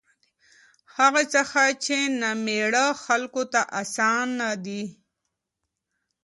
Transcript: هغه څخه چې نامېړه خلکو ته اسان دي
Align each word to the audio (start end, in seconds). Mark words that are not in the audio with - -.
هغه 0.97 1.21
څخه 1.33 1.61
چې 1.83 1.97
نامېړه 2.21 2.85
خلکو 3.05 3.41
ته 3.53 3.61
اسان 3.81 4.29
دي 4.65 4.83